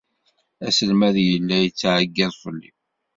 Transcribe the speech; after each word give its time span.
Aselmad 0.67 1.15
yella 1.27 1.57
yettɛeyyiḍ 1.59 2.31
fell-i. 2.41 2.71